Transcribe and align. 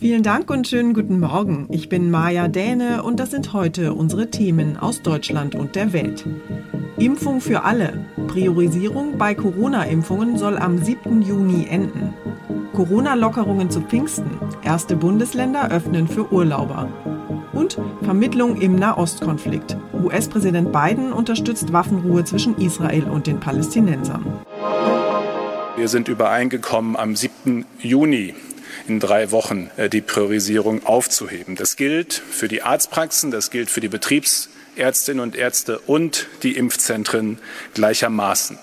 Vielen 0.00 0.22
Dank 0.22 0.48
und 0.48 0.68
schönen 0.68 0.94
guten 0.94 1.18
Morgen. 1.18 1.66
Ich 1.70 1.88
bin 1.88 2.08
Maja 2.08 2.46
Däne 2.46 3.02
und 3.02 3.18
das 3.18 3.32
sind 3.32 3.52
heute 3.52 3.94
unsere 3.94 4.30
Themen 4.30 4.76
aus 4.76 5.02
Deutschland 5.02 5.56
und 5.56 5.74
der 5.74 5.92
Welt. 5.92 6.24
Impfung 6.98 7.40
für 7.40 7.64
alle. 7.64 8.06
Priorisierung 8.28 9.18
bei 9.18 9.34
Corona-Impfungen 9.34 10.38
soll 10.38 10.56
am 10.56 10.78
7. 10.78 11.22
Juni 11.22 11.66
enden. 11.68 12.14
Corona-Lockerungen 12.74 13.70
zu 13.70 13.80
Pfingsten. 13.80 14.30
Erste 14.62 14.94
Bundesländer 14.94 15.72
öffnen 15.72 16.06
für 16.06 16.32
Urlauber. 16.32 16.88
Und 17.52 17.80
Vermittlung 18.02 18.60
im 18.60 18.76
Nahostkonflikt. 18.76 19.76
US-Präsident 20.04 20.70
Biden 20.70 21.12
unterstützt 21.12 21.72
Waffenruhe 21.72 22.22
zwischen 22.22 22.56
Israel 22.58 23.02
und 23.02 23.26
den 23.26 23.40
Palästinensern. 23.40 24.24
Wir 25.76 25.88
sind 25.88 26.06
übereingekommen, 26.06 26.96
am 26.96 27.16
7. 27.16 27.64
Juni 27.80 28.34
in 28.88 29.00
drei 29.00 29.30
Wochen 29.30 29.70
äh, 29.76 29.88
die 29.88 30.00
Priorisierung 30.00 30.84
aufzuheben. 30.84 31.56
Das 31.56 31.76
gilt 31.76 32.14
für 32.14 32.48
die 32.48 32.62
Arztpraxen, 32.62 33.30
das 33.30 33.50
gilt 33.50 33.70
für 33.70 33.80
die 33.80 33.88
Betriebsärztinnen 33.88 35.22
und 35.22 35.36
Ärzte 35.36 35.78
und 35.80 36.26
die 36.42 36.56
Impfzentren 36.56 37.38
gleichermaßen. 37.74 38.58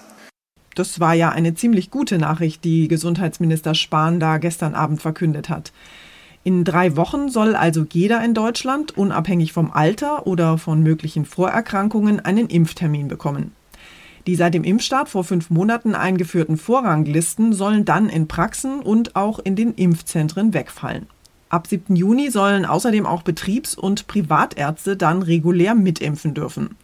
Das 0.76 1.00
war 1.00 1.14
ja 1.14 1.30
eine 1.30 1.56
ziemlich 1.56 1.90
gute 1.90 2.18
Nachricht, 2.18 2.64
die 2.66 2.88
Gesundheitsminister 2.88 3.76
Spahn 3.76 4.20
da 4.20 4.38
gestern 4.38 4.76
Abend 4.76 5.02
verkündet 5.02 5.48
hat. 5.48 5.72
In 6.44 6.64
drei 6.64 6.96
Wochen 6.96 7.30
soll 7.30 7.56
also 7.56 7.88
jeder 7.92 8.24
in 8.24 8.36
Deutschland, 8.36 8.96
unabhängig 8.96 9.52
vom 9.52 9.72
Alter 9.72 10.28
oder 10.28 10.60
von 10.60 10.84
möglichen 10.84 11.26
Vorerkrankungen, 11.26 12.20
einen 12.20 12.50
Impftermin 12.50 13.08
bekommen. 13.08 13.54
Die 14.28 14.36
seit 14.36 14.56
dem 14.56 14.64
Impfstart 14.64 15.08
vor 15.10 15.24
fünf 15.24 15.50
Monaten 15.50 15.94
eingeführten 15.94 16.58
Vorranglisten 16.58 17.54
sollen 17.54 17.86
dann 17.86 18.10
in 18.10 18.28
Praxen 18.28 18.82
und 18.82 19.16
auch 19.16 19.38
in 19.40 19.56
den 19.56 19.74
Impfzentren 19.76 20.54
wegfallen. 20.54 21.06
Ab 21.50 21.68
7. 21.68 21.96
Juni 21.96 22.32
sollen 22.32 22.66
außerdem 22.66 23.06
auch 23.06 23.22
Betriebs- 23.22 23.76
und 23.76 24.08
Privatärzte 24.08 24.98
dann 24.98 25.22
regulär 25.22 25.76
mitimpfen 25.76 26.34
dürfen. 26.34 26.76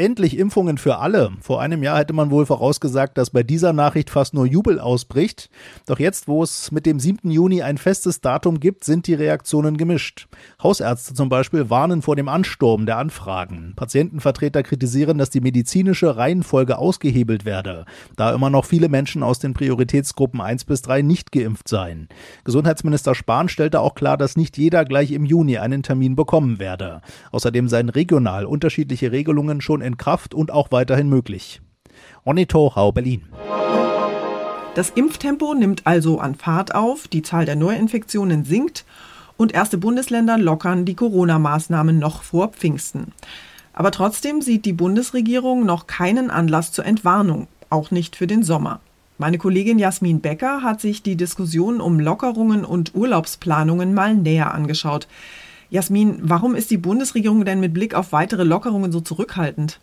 Endlich 0.00 0.38
Impfungen 0.38 0.78
für 0.78 0.96
alle. 0.96 1.30
Vor 1.42 1.60
einem 1.60 1.82
Jahr 1.82 1.98
hätte 1.98 2.14
man 2.14 2.30
wohl 2.30 2.46
vorausgesagt, 2.46 3.18
dass 3.18 3.28
bei 3.28 3.42
dieser 3.42 3.74
Nachricht 3.74 4.08
fast 4.08 4.32
nur 4.32 4.46
Jubel 4.46 4.80
ausbricht. 4.80 5.50
Doch 5.84 5.98
jetzt, 5.98 6.26
wo 6.26 6.42
es 6.42 6.72
mit 6.72 6.86
dem 6.86 6.98
7. 6.98 7.30
Juni 7.30 7.60
ein 7.60 7.76
festes 7.76 8.22
Datum 8.22 8.60
gibt, 8.60 8.84
sind 8.84 9.06
die 9.06 9.12
Reaktionen 9.12 9.76
gemischt. 9.76 10.26
Hausärzte 10.62 11.12
zum 11.12 11.28
Beispiel 11.28 11.68
warnen 11.68 12.00
vor 12.00 12.16
dem 12.16 12.30
Ansturm 12.30 12.86
der 12.86 12.96
Anfragen. 12.96 13.74
Patientenvertreter 13.76 14.62
kritisieren, 14.62 15.18
dass 15.18 15.28
die 15.28 15.42
medizinische 15.42 16.16
Reihenfolge 16.16 16.78
ausgehebelt 16.78 17.44
werde, 17.44 17.84
da 18.16 18.32
immer 18.32 18.48
noch 18.48 18.64
viele 18.64 18.88
Menschen 18.88 19.22
aus 19.22 19.38
den 19.38 19.52
Prioritätsgruppen 19.52 20.40
1 20.40 20.64
bis 20.64 20.80
3 20.80 21.02
nicht 21.02 21.30
geimpft 21.30 21.68
seien. 21.68 22.08
Gesundheitsminister 22.44 23.14
Spahn 23.14 23.50
stellte 23.50 23.80
auch 23.80 23.94
klar, 23.94 24.16
dass 24.16 24.38
nicht 24.38 24.56
jeder 24.56 24.86
gleich 24.86 25.12
im 25.12 25.26
Juni 25.26 25.58
einen 25.58 25.82
Termin 25.82 26.16
bekommen 26.16 26.58
werde. 26.58 27.02
Außerdem 27.32 27.68
seien 27.68 27.90
regional 27.90 28.46
unterschiedliche 28.46 29.12
Regelungen 29.12 29.60
schon 29.60 29.82
in 29.82 29.89
Kraft 29.96 30.34
und 30.34 30.50
auch 30.50 30.70
weiterhin 30.70 31.08
möglich. 31.08 31.60
Onito 32.24 32.74
Hau 32.76 32.92
Berlin. 32.92 33.24
Das 34.74 34.90
Impftempo 34.90 35.54
nimmt 35.54 35.86
also 35.86 36.20
an 36.20 36.34
Fahrt 36.34 36.74
auf, 36.74 37.08
die 37.08 37.22
Zahl 37.22 37.44
der 37.44 37.56
Neuinfektionen 37.56 38.44
sinkt 38.44 38.84
und 39.36 39.52
erste 39.52 39.78
Bundesländer 39.78 40.38
lockern 40.38 40.84
die 40.84 40.94
Corona-Maßnahmen 40.94 41.98
noch 41.98 42.22
vor 42.22 42.48
Pfingsten. 42.48 43.12
Aber 43.72 43.90
trotzdem 43.90 44.42
sieht 44.42 44.64
die 44.66 44.72
Bundesregierung 44.72 45.64
noch 45.64 45.86
keinen 45.86 46.30
Anlass 46.30 46.72
zur 46.72 46.84
Entwarnung, 46.84 47.48
auch 47.68 47.90
nicht 47.90 48.16
für 48.16 48.26
den 48.26 48.42
Sommer. 48.42 48.80
Meine 49.18 49.38
Kollegin 49.38 49.78
Jasmin 49.78 50.20
Becker 50.20 50.62
hat 50.62 50.80
sich 50.80 51.02
die 51.02 51.16
Diskussion 51.16 51.80
um 51.80 52.00
Lockerungen 52.00 52.64
und 52.64 52.94
Urlaubsplanungen 52.94 53.92
mal 53.92 54.14
näher 54.14 54.54
angeschaut. 54.54 55.08
Jasmin, 55.70 56.18
warum 56.22 56.56
ist 56.56 56.70
die 56.72 56.78
Bundesregierung 56.78 57.44
denn 57.44 57.60
mit 57.60 57.72
Blick 57.72 57.94
auf 57.94 58.10
weitere 58.10 58.42
Lockerungen 58.42 58.90
so 58.90 59.00
zurückhaltend? 59.00 59.78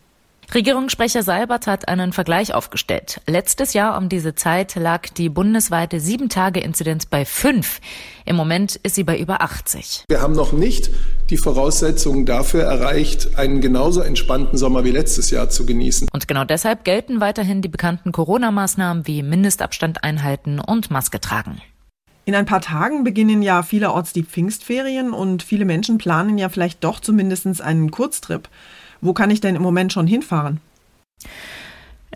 Regierungssprecher 0.54 1.24
Seibert 1.24 1.68
hat 1.68 1.90
einen 1.90 2.14
Vergleich 2.14 2.54
aufgestellt. 2.54 3.22
Letztes 3.28 3.74
Jahr 3.74 3.98
um 3.98 4.08
diese 4.08 4.34
Zeit 4.34 4.76
lag 4.76 5.10
die 5.10 5.28
bundesweite 5.28 6.00
Sieben-Tage-Inzidenz 6.00 7.06
bei 7.06 7.26
fünf. 7.26 7.82
Im 8.26 8.38
Moment 8.38 8.78
ist 8.78 8.96
sie 8.96 9.04
bei 9.04 9.20
über 9.20 9.42
80. 9.42 10.06
Wir 10.08 10.22
haben 10.22 10.34
noch 10.34 10.54
nicht 10.54 10.90
die 11.30 11.38
Voraussetzungen 11.38 12.26
dafür 12.26 12.64
erreicht, 12.64 13.38
einen 13.38 13.60
genauso 13.60 14.02
entspannten 14.02 14.58
Sommer 14.58 14.86
wie 14.86 14.92
letztes 14.92 15.32
Jahr 15.32 15.50
zu 15.50 15.66
genießen. 15.66 16.08
Und 16.14 16.28
genau 16.30 16.46
deshalb 16.46 16.86
gelten 16.86 17.20
weiterhin 17.20 17.62
die 17.62 17.70
bekannten 17.70 18.14
Corona-Maßnahmen 18.14 19.06
wie 19.06 19.24
Mindestabstand 19.24 20.04
einhalten 20.06 20.60
und 20.60 20.92
Maske 20.92 21.20
tragen. 21.20 21.62
In 22.28 22.36
ein 22.36 22.46
paar 22.46 22.60
Tagen 22.60 23.06
beginnen 23.06 23.42
ja 23.42 23.64
vielerorts 23.64 24.12
die 24.12 24.26
Pfingstferien 24.26 25.14
und 25.14 25.44
viele 25.44 25.64
Menschen 25.64 25.98
planen 25.98 26.38
ja 26.38 26.50
vielleicht 26.50 26.84
doch 26.84 27.00
zumindest 27.00 27.62
einen 27.62 27.90
Kurztrip. 27.90 28.50
Wo 29.00 29.14
kann 29.14 29.32
ich 29.32 29.40
denn 29.40 29.56
im 29.56 29.62
Moment 29.62 29.94
schon 29.94 30.08
hinfahren? 30.08 30.60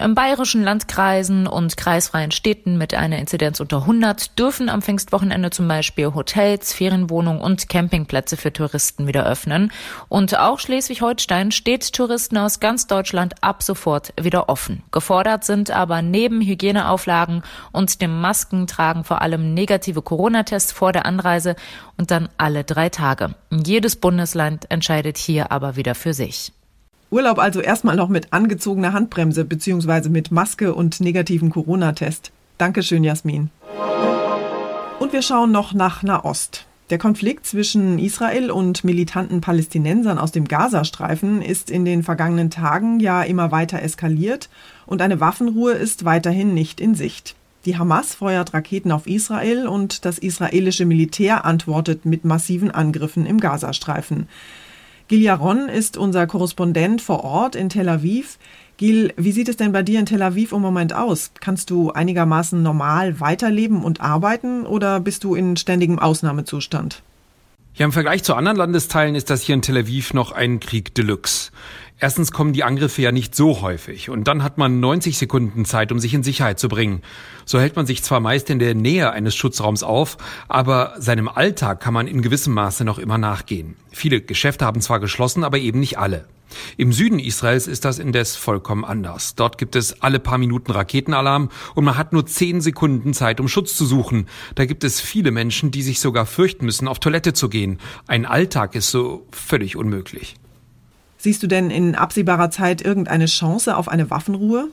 Im 0.04 0.16
bayerischen 0.16 0.64
Landkreisen 0.64 1.46
und 1.46 1.78
kreisfreien 1.78 2.32
Städten 2.32 2.76
mit 2.76 2.96
einer 2.96 3.20
Inzidenz 3.20 3.60
unter 3.60 3.82
100 3.82 4.40
dürfen 4.40 4.68
am 4.68 4.82
Pfingstwochenende 4.82 5.52
zum 5.52 5.68
Beispiel 5.68 6.16
Hotels, 6.16 6.74
Ferienwohnungen 6.74 7.40
und 7.40 7.70
Campingplätze 7.70 8.36
für 8.36 8.52
Touristen 8.52 9.06
wieder 9.06 9.28
öffnen. 9.28 9.72
Und 10.10 10.40
auch 10.40 10.58
Schleswig-Holstein 10.58 11.52
steht 11.52 11.94
Touristen 11.94 12.38
aus 12.38 12.60
ganz 12.60 12.88
Deutschland 12.88 13.36
ab 13.42 13.62
sofort 13.62 14.12
wieder 14.20 14.50
offen. 14.50 14.82
Gefordert 14.92 15.44
sind 15.44 15.70
aber 15.70 16.02
neben 16.02 16.42
Hygieneauflagen 16.42 17.44
und 17.72 18.02
dem 18.02 18.22
Maskentragen 18.22 19.04
vor 19.04 19.22
allem 19.22 19.54
negative 19.54 20.02
Corona-Tests 20.02 20.72
vor 20.72 20.94
der 20.94 21.06
Anreise 21.06 21.56
und 21.98 22.10
dann 22.10 22.28
alle 22.40 22.64
drei 22.64 22.90
Tage. 22.90 23.36
Jedes 23.52 23.98
Bundesland 23.98 24.66
entscheidet 24.72 25.20
hier 25.20 25.52
aber 25.52 25.76
wieder 25.76 25.94
für 25.94 26.16
sich. 26.16 26.54
Urlaub 27.12 27.40
also 27.40 27.60
erstmal 27.60 27.98
noch 27.98 28.08
mit 28.08 28.32
angezogener 28.32 28.94
Handbremse 28.94 29.44
bzw. 29.44 30.08
mit 30.08 30.32
Maske 30.32 30.74
und 30.74 31.02
negativen 31.02 31.50
Corona-Test. 31.50 32.32
Dankeschön, 32.58 33.04
Jasmin. 33.04 33.50
Und 34.98 35.12
wir 35.12 35.22
schauen 35.22 35.52
noch 35.52 35.74
nach 35.74 36.04
Nahost. 36.04 36.66
Der 36.90 36.98
Konflikt 36.98 37.46
zwischen 37.46 38.00
Israel 38.00 38.50
und 38.50 38.86
militanten 38.86 39.42
Palästinensern 39.42 40.18
aus 40.18 40.32
dem 40.32 40.48
Gazastreifen 40.48 41.42
ist 41.42 41.70
in 41.70 41.84
den 41.84 42.04
vergangenen 42.04 42.50
Tagen 42.50 43.02
ja 43.02 43.24
immer 43.24 43.52
weiter 43.52 43.82
eskaliert 43.82 44.50
und 44.86 45.02
eine 45.02 45.20
Waffenruhe 45.20 45.74
ist 45.74 46.06
weiterhin 46.06 46.54
nicht 46.54 46.80
in 46.80 46.96
Sicht. 46.96 47.36
Die 47.66 47.78
Hamas 47.78 48.16
feuert 48.16 48.54
Raketen 48.54 48.92
auf 48.92 49.06
Israel 49.06 49.68
und 49.68 50.06
das 50.06 50.18
israelische 50.18 50.86
Militär 50.86 51.44
antwortet 51.44 52.06
mit 52.06 52.24
massiven 52.24 52.72
Angriffen 52.72 53.26
im 53.26 53.40
Gazastreifen. 53.40 54.28
Gil 55.12 55.24
Jaron 55.24 55.68
ist 55.68 55.98
unser 55.98 56.26
Korrespondent 56.26 57.02
vor 57.02 57.26
Ort 57.26 57.58
in 57.58 57.68
Tel 57.68 57.90
Aviv. 57.90 58.38
Gil, 58.78 59.14
wie 59.18 59.34
sieht 59.34 59.50
es 59.50 59.58
denn 59.58 59.74
bei 59.74 59.84
dir 59.84 60.00
in 60.00 60.06
Tel 60.06 60.22
Aviv 60.22 60.54
im 60.54 60.62
Moment 60.62 60.94
aus? 60.94 61.32
Kannst 61.42 61.70
du 61.70 61.92
einigermaßen 61.92 62.64
normal 62.64 63.20
weiterleben 63.20 63.84
und 63.84 64.00
arbeiten 64.00 64.66
oder 64.66 65.02
bist 65.02 65.26
du 65.26 65.36
in 65.36 65.58
ständigem 65.58 66.00
Ausnahmezustand? 66.00 67.04
Ja, 67.76 67.84
im 67.84 67.92
Vergleich 67.92 68.24
zu 68.24 68.36
anderen 68.36 68.56
Landesteilen 68.56 69.16
ist 69.16 69.30
das 69.30 69.42
hier 69.42 69.56
in 69.56 69.62
Tel 69.62 69.80
Aviv 69.80 70.14
noch 70.14 70.32
ein 70.32 70.62
Krieg 70.62 70.96
Deluxe. 70.96 71.52
Erstens 72.04 72.32
kommen 72.32 72.52
die 72.52 72.64
Angriffe 72.64 73.04
ja 73.04 73.12
nicht 73.12 73.36
so 73.36 73.62
häufig 73.62 74.10
und 74.10 74.24
dann 74.24 74.42
hat 74.42 74.58
man 74.58 74.80
90 74.80 75.20
Sekunden 75.20 75.66
Zeit, 75.66 75.92
um 75.92 76.00
sich 76.00 76.16
in 76.16 76.24
Sicherheit 76.24 76.60
zu 76.60 76.68
bringen. 76.68 77.04
So 77.46 77.60
hält 77.60 77.76
man 77.76 77.86
sich 77.86 78.02
zwar 78.02 78.20
meist 78.20 78.50
in 78.50 78.58
der 78.58 78.74
Nähe 78.74 79.12
eines 79.12 79.36
Schutzraums 79.36 79.84
auf, 79.84 80.18
aber 80.48 80.96
seinem 80.98 81.28
Alltag 81.28 81.80
kann 81.80 81.94
man 81.94 82.08
in 82.08 82.24
gewissem 82.24 82.56
Maße 82.56 82.86
noch 82.86 82.98
immer 82.98 83.20
nachgehen. 83.20 83.76
Viele 83.92 84.20
Geschäfte 84.20 84.66
haben 84.66 84.82
zwar 84.82 85.00
geschlossen, 85.00 85.44
aber 85.44 85.60
eben 85.60 85.80
nicht 85.80 86.00
alle. 86.00 86.26
Im 86.76 86.92
Süden 86.92 87.20
Israels 87.20 87.68
ist 87.68 87.86
das 87.86 88.00
indes 88.00 88.36
vollkommen 88.36 88.84
anders. 88.84 89.36
Dort 89.36 89.60
gibt 89.60 89.76
es 89.76 90.02
alle 90.02 90.20
paar 90.20 90.40
Minuten 90.40 90.72
Raketenalarm 90.72 91.50
und 91.76 91.86
man 91.86 92.00
hat 92.00 92.14
nur 92.14 92.26
zehn 92.26 92.62
Sekunden 92.62 93.14
Zeit, 93.14 93.40
um 93.40 93.48
Schutz 93.48 93.78
zu 93.78 93.86
suchen. 93.86 94.28
Da 94.56 94.66
gibt 94.66 94.84
es 94.84 95.00
viele 95.00 95.30
Menschen, 95.30 95.70
die 95.70 95.84
sich 95.84 96.00
sogar 96.00 96.26
fürchten 96.26 96.66
müssen, 96.66 96.88
auf 96.88 96.98
Toilette 96.98 97.34
zu 97.34 97.48
gehen. 97.48 97.78
Ein 98.08 98.26
Alltag 98.26 98.74
ist 98.74 98.90
so 98.90 99.28
völlig 99.32 99.76
unmöglich. 99.76 100.41
Siehst 101.22 101.44
du 101.44 101.48
denn 101.48 101.70
in 101.70 101.94
absehbarer 101.94 102.50
Zeit 102.50 102.82
irgendeine 102.82 103.28
Chance 103.28 103.78
auf 103.78 103.88
eine 103.88 104.10
Waffenruhe? 104.10 104.70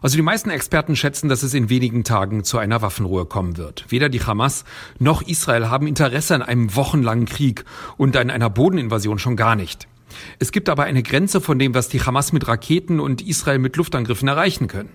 Also 0.00 0.16
die 0.16 0.22
meisten 0.22 0.48
Experten 0.48 0.96
schätzen, 0.96 1.28
dass 1.28 1.42
es 1.42 1.52
in 1.52 1.68
wenigen 1.68 2.04
Tagen 2.04 2.42
zu 2.42 2.56
einer 2.56 2.80
Waffenruhe 2.80 3.26
kommen 3.26 3.58
wird. 3.58 3.84
Weder 3.90 4.08
die 4.08 4.22
Hamas 4.22 4.64
noch 4.98 5.20
Israel 5.20 5.68
haben 5.68 5.86
Interesse 5.86 6.34
an 6.34 6.40
einem 6.40 6.74
wochenlangen 6.74 7.26
Krieg 7.26 7.66
und 7.98 8.16
an 8.16 8.30
einer 8.30 8.48
Bodeninvasion 8.48 9.18
schon 9.18 9.36
gar 9.36 9.56
nicht. 9.56 9.88
Es 10.38 10.52
gibt 10.52 10.70
aber 10.70 10.84
eine 10.84 11.02
Grenze 11.02 11.38
von 11.38 11.58
dem, 11.58 11.74
was 11.74 11.90
die 11.90 12.00
Hamas 12.00 12.32
mit 12.32 12.48
Raketen 12.48 12.98
und 12.98 13.20
Israel 13.20 13.58
mit 13.58 13.76
Luftangriffen 13.76 14.26
erreichen 14.26 14.68
können. 14.68 14.88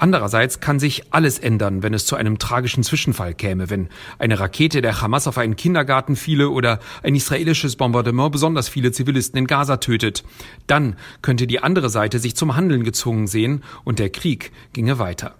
Andererseits 0.00 0.60
kann 0.60 0.78
sich 0.78 1.12
alles 1.12 1.40
ändern, 1.40 1.82
wenn 1.82 1.92
es 1.92 2.06
zu 2.06 2.14
einem 2.14 2.38
tragischen 2.38 2.84
Zwischenfall 2.84 3.34
käme, 3.34 3.68
wenn 3.68 3.88
eine 4.20 4.38
Rakete 4.38 4.80
der 4.80 5.02
Hamas 5.02 5.26
auf 5.26 5.38
einen 5.38 5.56
Kindergarten 5.56 6.14
fiele 6.14 6.50
oder 6.50 6.78
ein 7.02 7.16
israelisches 7.16 7.74
Bombardement 7.74 8.30
besonders 8.30 8.68
viele 8.68 8.92
Zivilisten 8.92 9.38
in 9.38 9.48
Gaza 9.48 9.78
tötet. 9.78 10.22
Dann 10.68 10.96
könnte 11.20 11.48
die 11.48 11.60
andere 11.60 11.90
Seite 11.90 12.20
sich 12.20 12.36
zum 12.36 12.54
Handeln 12.54 12.84
gezwungen 12.84 13.26
sehen 13.26 13.64
und 13.82 13.98
der 13.98 14.10
Krieg 14.10 14.52
ginge 14.72 15.00
weiter. 15.00 15.34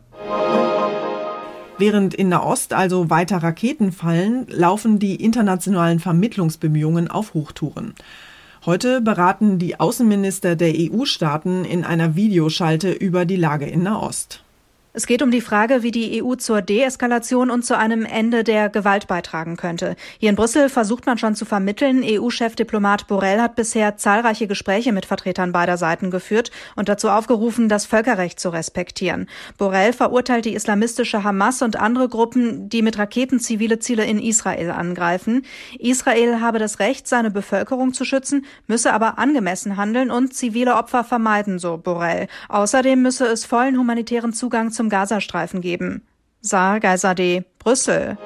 Während 1.79 2.13
in 2.15 2.29
Nahost 2.29 2.73
also 2.73 3.09
weiter 3.09 3.37
Raketen 3.37 3.93
fallen, 3.93 4.49
laufen 4.49 4.99
die 4.99 5.23
internationalen 5.25 6.01
Vermittlungsbemühungen 6.01 7.09
auf 7.09 7.35
Hochtouren. 7.35 7.95
Heute 8.67 9.01
beraten 9.01 9.61
die 9.61 9.79
Außenminister 9.79 10.57
der 10.57 10.73
EU-Staaten 10.75 11.65
in 11.65 11.85
einer 11.85 12.17
Videoschalte 12.17 12.91
über 12.91 13.25
die 13.25 13.37
Lage 13.37 13.67
in 13.67 13.85
Nahost. 13.85 14.43
Es 14.95 15.07
geht 15.07 15.21
um 15.21 15.31
die 15.31 15.43
Frage, 15.43 15.83
wie 15.83 15.91
die 15.91 16.23
EU 16.25 16.35
zur 16.37 16.63
Deeskalation 16.63 17.51
und 17.51 17.63
zu 17.63 17.77
einem 17.77 18.07
Ende 18.07 18.43
der 18.43 18.71
Gewalt 18.71 19.07
beitragen 19.07 19.59
könnte. 19.59 19.97
Hier 20.19 20.31
in 20.31 20.37
Brüssel 20.37 20.71
versucht 20.71 21.05
man 21.05 21.19
schon 21.19 21.35
zu 21.35 21.45
vermitteln. 21.45 22.03
EU-Chefdiplomat 22.03 23.07
Borrell 23.07 23.39
hat 23.43 23.55
bisher 23.55 23.99
zahlreiche 23.99 24.47
Gespräche 24.47 24.93
mit 24.93 25.05
Vertretern 25.05 25.53
beider 25.53 25.77
Seiten 25.77 26.11
geführt 26.11 26.51
und 26.75 26.89
dazu 26.89 27.11
aufgerufen, 27.11 27.69
das 27.69 27.85
Völkerrecht 27.85 28.41
zu 28.41 28.49
respektieren. 28.49 29.29
Borrell 29.59 29.93
verurteilt 29.93 30.47
die 30.47 30.55
islamistische 30.55 31.23
Hamas 31.23 31.61
und 31.61 31.77
andere 31.77 32.09
Gruppen, 32.09 32.71
die 32.71 32.81
mit 32.81 32.99
Raketen 32.99 33.41
zivile 33.41 33.81
Ziele 33.81 34.07
in 34.07 34.19
Israel 34.19 34.71
angreifen. 34.71 35.45
Israel 35.79 36.41
habe 36.41 36.59
das 36.59 36.79
Recht, 36.79 37.07
seine 37.07 37.31
Bevölkerung 37.31 37.93
zu 37.93 38.07
schützen, 38.07 38.47
müsse 38.67 38.95
aber 38.95 39.19
angemessen 39.19 39.77
handeln 39.77 40.11
und 40.11 40.33
zivile 40.33 40.77
Opfer 40.77 41.05
vermeiden, 41.05 41.59
so 41.59 41.77
Borrell. 41.77 42.27
Außerdem 42.49 43.03
müsse 43.03 43.27
es 43.27 43.45
vollen 43.45 43.79
humanitären 43.79 44.33
Zugang 44.33 44.73
zum 44.79 44.89
Gazastreifen 44.89 45.61
geben. 45.61 46.03
Saar 46.41 46.79
Geisade, 46.81 47.45
Brüssel. 47.59 48.17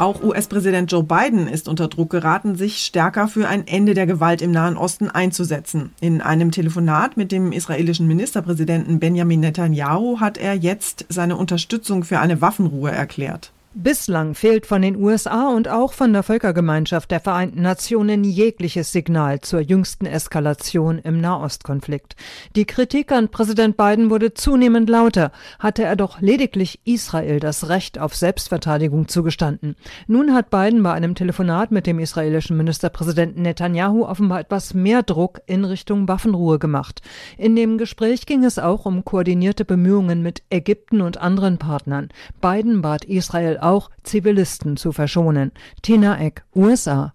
Auch 0.00 0.20
US-Präsident 0.20 0.90
Joe 0.90 1.04
Biden 1.04 1.46
ist 1.46 1.68
unter 1.68 1.86
Druck 1.86 2.10
geraten, 2.10 2.56
sich 2.56 2.84
stärker 2.84 3.28
für 3.28 3.46
ein 3.46 3.68
Ende 3.68 3.94
der 3.94 4.06
Gewalt 4.06 4.42
im 4.42 4.50
Nahen 4.50 4.76
Osten 4.76 5.08
einzusetzen. 5.08 5.92
In 6.00 6.20
einem 6.20 6.50
Telefonat 6.50 7.16
mit 7.16 7.30
dem 7.30 7.52
israelischen 7.52 8.08
Ministerpräsidenten 8.08 8.98
Benjamin 8.98 9.38
Netanyahu 9.38 10.18
hat 10.18 10.38
er 10.38 10.54
jetzt 10.54 11.06
seine 11.08 11.36
Unterstützung 11.36 12.02
für 12.02 12.18
eine 12.18 12.40
Waffenruhe 12.40 12.90
erklärt. 12.90 13.52
Bislang 13.74 14.34
fehlt 14.34 14.66
von 14.66 14.82
den 14.82 14.96
USA 14.96 15.48
und 15.48 15.66
auch 15.66 15.94
von 15.94 16.12
der 16.12 16.22
Völkergemeinschaft 16.22 17.10
der 17.10 17.20
Vereinten 17.20 17.62
Nationen 17.62 18.22
jegliches 18.22 18.92
Signal 18.92 19.40
zur 19.40 19.60
jüngsten 19.60 20.04
Eskalation 20.04 20.98
im 20.98 21.22
Nahostkonflikt. 21.22 22.14
Die 22.54 22.66
Kritik 22.66 23.12
an 23.12 23.30
Präsident 23.30 23.78
Biden 23.78 24.10
wurde 24.10 24.34
zunehmend 24.34 24.90
lauter, 24.90 25.32
hatte 25.58 25.84
er 25.84 25.96
doch 25.96 26.20
lediglich 26.20 26.80
Israel 26.84 27.40
das 27.40 27.70
Recht 27.70 27.98
auf 27.98 28.14
Selbstverteidigung 28.14 29.08
zugestanden. 29.08 29.74
Nun 30.06 30.34
hat 30.34 30.50
Biden 30.50 30.82
bei 30.82 30.92
einem 30.92 31.14
Telefonat 31.14 31.70
mit 31.70 31.86
dem 31.86 31.98
israelischen 31.98 32.58
Ministerpräsidenten 32.58 33.40
Netanyahu 33.40 34.04
offenbar 34.04 34.40
etwas 34.40 34.74
mehr 34.74 35.02
Druck 35.02 35.40
in 35.46 35.64
Richtung 35.64 36.08
Waffenruhe 36.08 36.58
gemacht. 36.58 37.00
In 37.38 37.56
dem 37.56 37.78
Gespräch 37.78 38.26
ging 38.26 38.44
es 38.44 38.58
auch 38.58 38.84
um 38.84 39.02
koordinierte 39.06 39.64
Bemühungen 39.64 40.20
mit 40.20 40.42
Ägypten 40.50 41.00
und 41.00 41.16
anderen 41.16 41.56
Partnern. 41.56 42.10
Biden 42.42 42.82
bat 42.82 43.06
Israel 43.06 43.60
auch 43.62 43.90
Zivilisten 44.02 44.76
zu 44.76 44.92
verschonen. 44.92 45.52
Tina 45.82 46.20
Eck, 46.20 46.44
USA. 46.54 47.14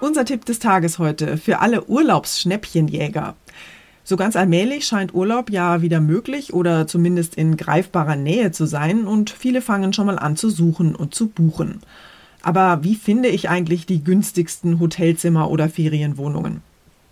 Unser 0.00 0.24
Tipp 0.24 0.44
des 0.44 0.58
Tages 0.58 0.98
heute 0.98 1.36
für 1.38 1.60
alle 1.60 1.84
Urlaubsschnäppchenjäger. 1.84 3.34
So 4.04 4.16
ganz 4.16 4.36
allmählich 4.36 4.86
scheint 4.86 5.14
Urlaub 5.14 5.50
ja 5.50 5.82
wieder 5.82 6.00
möglich 6.00 6.54
oder 6.54 6.86
zumindest 6.86 7.34
in 7.34 7.56
greifbarer 7.56 8.14
Nähe 8.14 8.52
zu 8.52 8.66
sein 8.66 9.04
und 9.04 9.30
viele 9.30 9.60
fangen 9.60 9.92
schon 9.92 10.06
mal 10.06 10.18
an 10.18 10.36
zu 10.36 10.48
suchen 10.48 10.94
und 10.94 11.14
zu 11.14 11.26
buchen. 11.28 11.80
Aber 12.42 12.84
wie 12.84 12.94
finde 12.94 13.28
ich 13.28 13.48
eigentlich 13.48 13.86
die 13.86 14.04
günstigsten 14.04 14.78
Hotelzimmer 14.78 15.50
oder 15.50 15.68
Ferienwohnungen? 15.68 16.62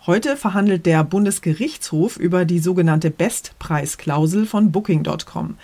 Heute 0.07 0.37
verhandelt 0.37 0.87
der 0.87 1.03
Bundesgerichtshof 1.03 2.19
über 2.19 2.45
die 2.45 2.61
sogenannte 2.61 3.11
Bestpreisklausel 3.11 4.47
von 4.47 4.71
Booking.com. 4.71 5.57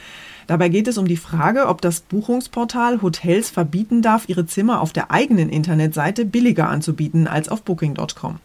Dabei 0.51 0.69
geht 0.69 0.89
es 0.89 0.99
um 0.99 1.07
die 1.07 1.17
Frage, 1.17 1.69
ob 1.69 1.81
das 1.81 2.01
Buchungsportal 2.01 3.03
Hotels 3.03 3.51
verbieten 3.51 4.03
darf, 4.03 4.29
ihre 4.29 4.47
Zimmer 4.47 4.81
auf 4.81 4.93
der 4.93 5.13
eigenen 5.13 5.49
Internetseite 5.49 6.25
billiger 6.25 6.69
anzubieten 6.69 7.29
als 7.29 7.49
auf 7.49 7.63
Booking.com. 7.63 8.41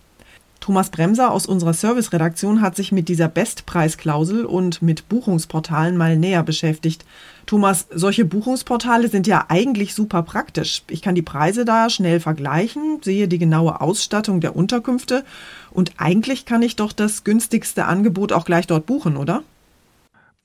Thomas 0.60 0.92
Bremser 0.92 1.32
aus 1.32 1.48
unserer 1.48 1.74
Serviceredaktion 1.74 2.62
hat 2.62 2.76
sich 2.76 2.92
mit 2.92 3.10
dieser 3.10 3.28
Bestpreisklausel 3.28 4.46
und 4.46 4.84
mit 4.84 5.10
Buchungsportalen 5.10 5.98
mal 5.98 6.16
näher 6.16 6.44
beschäftigt. 6.44 7.06
Thomas, 7.48 7.88
solche 7.90 8.24
Buchungsportale 8.24 9.08
sind 9.08 9.26
ja 9.26 9.46
eigentlich 9.48 9.96
super 9.96 10.22
praktisch. 10.22 10.84
Ich 10.92 11.02
kann 11.02 11.16
die 11.16 11.24
Preise 11.24 11.66
da 11.66 11.90
schnell 11.90 12.20
vergleichen, 12.20 13.00
sehe 13.02 13.28
die 13.28 13.40
genaue 13.40 13.82
Ausstattung 13.82 14.42
der 14.42 14.56
Unterkünfte 14.56 15.26
und 15.72 15.94
eigentlich 15.98 16.46
kann 16.46 16.62
ich 16.62 16.76
doch 16.76 16.92
das 16.92 17.24
günstigste 17.24 17.86
Angebot 17.86 18.32
auch 18.32 18.46
gleich 18.46 18.68
dort 18.68 18.86
buchen, 18.86 19.18
oder? 19.18 19.42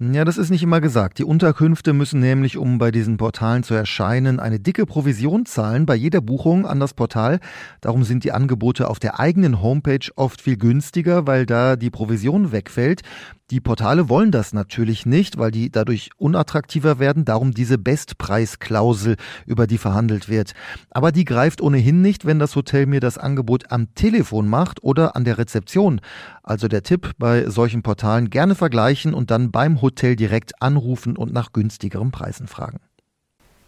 Ja, 0.02 0.24
das 0.24 0.38
ist 0.38 0.48
nicht 0.48 0.62
immer 0.62 0.80
gesagt. 0.80 1.18
Die 1.18 1.24
Unterkünfte 1.24 1.92
müssen 1.92 2.20
nämlich, 2.20 2.56
um 2.56 2.78
bei 2.78 2.90
diesen 2.90 3.18
Portalen 3.18 3.62
zu 3.62 3.74
erscheinen, 3.74 4.40
eine 4.40 4.58
dicke 4.58 4.86
Provision 4.86 5.44
zahlen 5.44 5.84
bei 5.84 5.94
jeder 5.94 6.22
Buchung 6.22 6.64
an 6.64 6.80
das 6.80 6.94
Portal. 6.94 7.38
Darum 7.82 8.04
sind 8.04 8.24
die 8.24 8.32
Angebote 8.32 8.88
auf 8.88 8.98
der 8.98 9.20
eigenen 9.20 9.60
Homepage 9.60 10.08
oft 10.16 10.40
viel 10.40 10.56
günstiger, 10.56 11.26
weil 11.26 11.44
da 11.44 11.76
die 11.76 11.90
Provision 11.90 12.50
wegfällt. 12.50 13.02
Die 13.50 13.60
Portale 13.60 14.08
wollen 14.08 14.30
das 14.30 14.52
natürlich 14.52 15.06
nicht, 15.06 15.36
weil 15.36 15.50
die 15.50 15.70
dadurch 15.70 16.10
unattraktiver 16.16 17.00
werden, 17.00 17.24
darum 17.24 17.52
diese 17.52 17.78
Bestpreisklausel, 17.78 19.16
über 19.44 19.66
die 19.66 19.76
verhandelt 19.76 20.28
wird. 20.28 20.52
Aber 20.90 21.10
die 21.10 21.24
greift 21.24 21.60
ohnehin 21.60 22.00
nicht, 22.00 22.24
wenn 22.24 22.38
das 22.38 22.54
Hotel 22.54 22.86
mir 22.86 23.00
das 23.00 23.18
Angebot 23.18 23.72
am 23.72 23.92
Telefon 23.94 24.48
macht 24.48 24.84
oder 24.84 25.16
an 25.16 25.24
der 25.24 25.36
Rezeption. 25.36 26.00
Also 26.44 26.68
der 26.68 26.84
Tipp 26.84 27.10
bei 27.18 27.50
solchen 27.50 27.82
Portalen 27.82 28.30
gerne 28.30 28.54
vergleichen 28.54 29.14
und 29.14 29.32
dann 29.32 29.50
beim 29.50 29.82
Hotel 29.82 29.89
direkt 29.90 30.62
anrufen 30.62 31.16
und 31.16 31.32
nach 31.32 31.52
günstigeren 31.52 32.10
Preisen 32.10 32.46
fragen. 32.46 32.80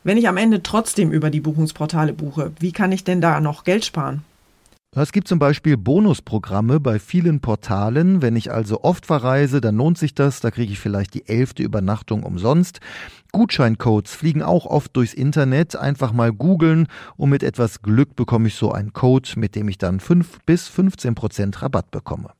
Wenn 0.05 0.17
ich 0.17 0.29
am 0.29 0.37
Ende 0.37 0.63
trotzdem 0.63 1.13
über 1.13 1.31
die 1.31 1.41
Buchungsportale 1.41 2.13
buche, 2.13 2.53
wie 2.59 2.73
kann 2.73 2.91
ich 2.91 3.05
denn 3.05 3.21
da 3.21 3.41
noch 3.41 3.65
Geld 3.65 3.85
sparen? 3.85 4.25
Es 4.95 5.13
gibt 5.13 5.27
zum 5.27 5.39
Beispiel 5.39 5.79
Bonusprogramme 5.79 6.79
bei 6.79 6.99
vielen 6.99 7.41
Portalen. 7.41 8.21
Wenn 8.21 8.37
ich 8.37 8.53
also 8.53 8.83
oft 8.83 9.07
verreise, 9.07 9.63
dann 9.63 9.77
lohnt 9.77 9.97
sich 9.97 10.15
das. 10.15 10.41
Da 10.41 10.51
kriege 10.51 10.71
ich 10.71 10.81
vielleicht 10.81 11.15
die 11.15 11.27
elfte 11.27 11.63
Übernachtung 11.63 12.25
umsonst. 12.25 12.81
Gutscheincodes 13.33 14.15
fliegen 14.15 14.43
auch 14.43 14.67
oft 14.67 14.95
durchs 14.95 15.15
Internet. 15.15 15.77
Einfach 15.77 16.13
mal 16.13 16.31
googeln 16.31 16.89
und 17.17 17.31
mit 17.31 17.43
etwas 17.43 17.81
Glück 17.81 18.17
bekomme 18.17 18.49
ich 18.49 18.55
so 18.55 18.71
einen 18.71 18.93
Code, 18.93 19.31
mit 19.37 19.57
dem 19.57 19.69
ich 19.69 19.79
dann 19.79 19.99
5 19.99 20.41
bis 20.45 20.69
15 20.69 21.15
Prozent 21.15 21.63
Rabatt 21.63 21.91
bekomme. 21.91 22.33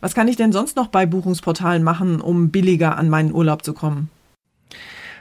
Was 0.00 0.14
kann 0.14 0.28
ich 0.28 0.36
denn 0.36 0.52
sonst 0.52 0.76
noch 0.76 0.88
bei 0.88 1.06
Buchungsportalen 1.06 1.82
machen, 1.82 2.20
um 2.20 2.50
billiger 2.50 2.96
an 2.96 3.08
meinen 3.08 3.32
Urlaub 3.32 3.64
zu 3.64 3.72
kommen? 3.72 4.10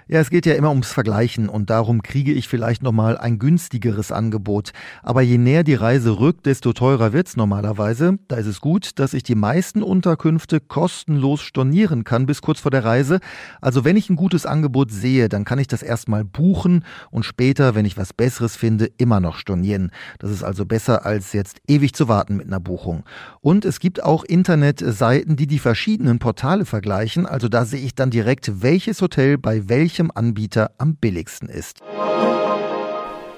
Ja, 0.08 0.20
es 0.20 0.30
geht 0.30 0.46
ja 0.46 0.54
immer 0.54 0.70
ums 0.70 0.92
Vergleichen 0.92 1.50
und 1.50 1.72
darum 1.72 2.04
kriege 2.04 2.32
ich 2.32 2.48
vielleicht 2.48 2.84
nochmal 2.84 3.18
ein 3.18 3.40
günstigeres 3.40 4.12
Angebot. 4.12 4.72
Aber 5.02 5.24
je 5.24 5.40
näher 5.40 5.64
die 5.64 5.74
Reise 5.74 6.20
rückt, 6.20 6.46
desto 6.46 6.74
teurer 6.74 7.12
wird's 7.12 7.36
normalerweise. 7.36 8.20
Da 8.28 8.36
ist 8.36 8.46
es 8.46 8.62
gut, 8.62 9.00
dass 9.00 9.16
ich 9.16 9.24
die 9.24 9.34
meisten 9.34 9.82
Unterkünfte 9.82 10.60
kostenlos 10.60 11.42
stornieren 11.42 12.04
kann 12.04 12.28
bis 12.28 12.44
kurz 12.44 12.60
vor 12.60 12.70
der 12.70 12.86
Reise. 12.86 13.20
Also 13.62 13.84
wenn 13.84 13.98
ich 13.98 14.12
ein 14.12 14.16
gutes 14.16 14.46
Angebot 14.46 14.92
sehe, 14.92 15.28
dann 15.28 15.44
kann 15.44 15.58
ich 15.58 15.68
das 15.68 15.82
erstmal 15.82 16.24
buchen 16.24 16.86
und 17.10 17.26
später, 17.26 17.74
wenn 17.74 17.86
ich 17.86 17.98
was 17.98 18.14
Besseres 18.14 18.56
finde, 18.56 18.86
immer 18.98 19.20
noch 19.20 19.38
stornieren. 19.38 19.90
Das 20.20 20.30
ist 20.30 20.44
also 20.44 20.68
besser 20.68 21.04
als 21.08 21.34
jetzt 21.34 21.62
ewig 21.68 21.96
zu 21.96 22.08
warten 22.08 22.38
mit 22.38 22.46
einer 22.46 22.60
Buchung. 22.60 23.06
Und 23.42 23.66
es 23.66 23.80
gibt 23.80 24.04
auch 24.04 24.24
Internetseiten, 24.24 25.36
die 25.36 25.48
die 25.48 25.58
verschiedenen 25.58 26.20
Portale 26.20 26.66
vergleichen. 26.66 27.26
Also 27.26 27.50
da 27.50 27.66
sehe 27.66 27.82
ich 27.82 27.96
dann 27.96 28.12
direkt, 28.12 28.62
welches 28.62 29.02
Hotel 29.02 29.40
bei 29.40 29.68
welchem 29.68 29.95
welchem 29.96 30.12
Anbieter 30.14 30.72
am 30.78 30.96
billigsten 30.96 31.48
ist. 31.48 31.80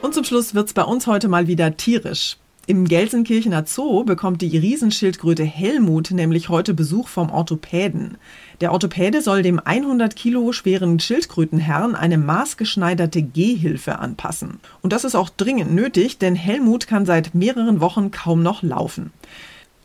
Und 0.01 0.15
zum 0.15 0.23
Schluss 0.23 0.55
wird 0.55 0.67
es 0.67 0.73
bei 0.73 0.81
uns 0.81 1.05
heute 1.05 1.27
mal 1.27 1.45
wieder 1.45 1.77
tierisch. 1.77 2.37
Im 2.65 2.85
Gelsenkirchener 2.85 3.65
Zoo 3.67 4.03
bekommt 4.03 4.41
die 4.41 4.57
Riesenschildkröte 4.57 5.43
Helmut 5.43 6.09
nämlich 6.09 6.49
heute 6.49 6.73
Besuch 6.73 7.09
vom 7.09 7.29
Orthopäden. 7.29 8.17
Der 8.59 8.71
Orthopäde 8.71 9.21
soll 9.21 9.43
dem 9.43 9.59
100 9.59 10.15
Kilo 10.15 10.51
schweren 10.51 10.99
Schildkrötenherrn 10.99 11.93
eine 11.93 12.17
maßgeschneiderte 12.17 13.21
Gehhilfe 13.21 13.99
anpassen. 13.99 14.59
Und 14.81 14.93
das 14.93 15.03
ist 15.03 15.15
auch 15.15 15.29
dringend 15.29 15.75
nötig, 15.75 16.17
denn 16.17 16.35
Helmut 16.35 16.87
kann 16.87 17.05
seit 17.05 17.35
mehreren 17.35 17.81
Wochen 17.81 18.09
kaum 18.09 18.41
noch 18.41 18.63
laufen. 18.63 19.11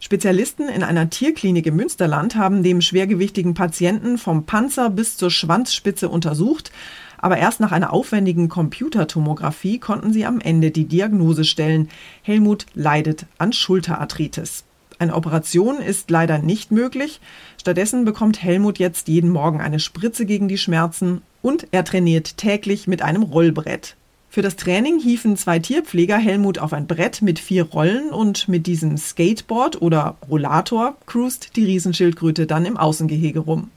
Spezialisten 0.05 0.69
in 0.69 0.83
einer 0.83 1.11
Tierklinik 1.11 1.65
im 1.65 1.77
Münsterland 1.77 2.35
haben 2.35 2.65
dem 2.65 2.81
schwergewichtigen 2.81 3.55
Patienten 3.55 4.19
vom 4.19 4.47
Panzer 4.47 4.91
bis 4.91 5.17
zur 5.17 5.31
Schwanzspitze 5.31 6.09
untersucht, 6.09 6.73
aber 7.19 7.37
erst 7.37 7.61
nach 7.61 7.71
einer 7.71 7.93
aufwendigen 7.93 8.49
Computertomographie 8.49 9.79
konnten 9.79 10.13
sie 10.13 10.27
am 10.27 10.41
Ende 10.41 10.73
die 10.73 10.87
Diagnose 10.87 11.45
stellen. 11.45 11.89
Helmut 12.23 12.67
leidet 12.75 13.27
an 13.39 13.53
Schulterarthritis. 13.53 14.65
Eine 14.99 15.15
Operation 15.15 15.79
ist 15.79 16.11
leider 16.11 16.41
nicht 16.41 16.73
möglich. 16.73 17.21
Stattdessen 17.61 18.05
bekommt 18.05 18.43
Helmut 18.43 18.81
jetzt 18.81 19.07
jeden 19.07 19.31
Morgen 19.31 19.61
eine 19.61 19.79
Spritze 19.79 20.27
gegen 20.27 20.49
die 20.49 20.59
Schmerzen 20.59 21.23
und 21.43 21.69
er 21.71 21.85
trainiert 21.85 22.39
täglich 22.39 22.89
mit 22.89 23.03
einem 23.03 23.23
Rollbrett. 23.23 23.95
Für 24.33 24.41
das 24.41 24.57
Training 24.57 24.99
hiefen 24.99 25.37
zwei 25.37 25.59
Tierpfleger 25.59 26.17
Helmut 26.17 26.59
auf 26.59 26.73
ein 26.73 26.87
Brett 26.87 27.21
mit 27.21 27.39
vier 27.39 27.65
Rollen 27.65 28.09
und 28.09 28.49
mit 28.49 28.67
diesem 28.67 28.97
Skateboard 28.97 29.83
oder 29.83 30.17
Rollator 30.27 30.97
cruist 31.05 31.55
die 31.55 31.67
Riesenschildkröte 31.67 32.47
dann 32.47 32.65
im 32.65 32.79
Außengehege 32.79 33.41
rum. 33.41 33.71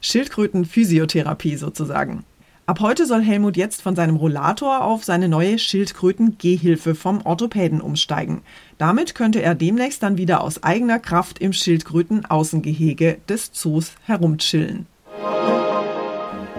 Schildkrötenphysiotherapie 0.00 1.54
sozusagen. 1.54 2.24
Ab 2.66 2.80
heute 2.80 3.06
soll 3.06 3.22
Helmut 3.22 3.56
jetzt 3.56 3.82
von 3.82 3.94
seinem 3.94 4.16
Rollator 4.16 4.82
auf 4.82 5.04
seine 5.04 5.28
neue 5.28 5.60
Schildkröten-Gehhilfe 5.60 6.96
vom 6.96 7.24
Orthopäden 7.24 7.80
umsteigen. 7.80 8.40
Damit 8.78 9.14
könnte 9.14 9.40
er 9.42 9.54
demnächst 9.54 10.02
dann 10.02 10.18
wieder 10.18 10.42
aus 10.42 10.64
eigener 10.64 10.98
Kraft 10.98 11.38
im 11.38 11.52
Schildkröten-Außengehege 11.52 13.18
des 13.28 13.52
Zoos 13.52 13.92
herumchillen. 14.06 14.86